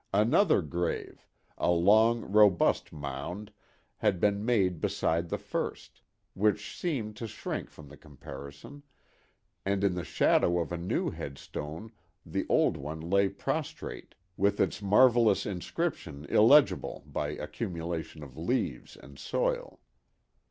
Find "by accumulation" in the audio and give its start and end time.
17.05-18.23